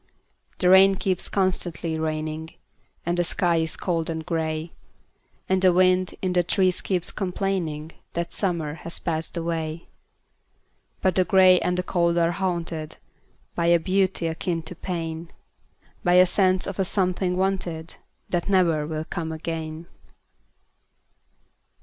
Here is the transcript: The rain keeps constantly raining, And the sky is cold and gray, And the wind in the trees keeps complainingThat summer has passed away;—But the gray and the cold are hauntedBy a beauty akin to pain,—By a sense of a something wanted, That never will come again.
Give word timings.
The 0.57 0.67
rain 0.67 0.95
keeps 0.95 1.29
constantly 1.29 1.99
raining, 1.99 2.55
And 3.05 3.17
the 3.19 3.23
sky 3.23 3.57
is 3.57 3.77
cold 3.77 4.09
and 4.09 4.25
gray, 4.25 4.73
And 5.47 5.61
the 5.61 5.71
wind 5.71 6.15
in 6.23 6.33
the 6.33 6.41
trees 6.41 6.81
keeps 6.81 7.11
complainingThat 7.11 8.31
summer 8.31 8.73
has 8.81 8.97
passed 8.97 9.37
away;—But 9.37 11.13
the 11.13 11.23
gray 11.23 11.59
and 11.59 11.77
the 11.77 11.83
cold 11.83 12.17
are 12.17 12.31
hauntedBy 12.31 12.95
a 13.59 13.77
beauty 13.77 14.25
akin 14.25 14.63
to 14.63 14.73
pain,—By 14.75 16.13
a 16.15 16.25
sense 16.25 16.65
of 16.65 16.79
a 16.79 16.83
something 16.83 17.37
wanted, 17.37 17.93
That 18.29 18.49
never 18.49 18.87
will 18.87 19.05
come 19.05 19.31
again. 19.31 19.85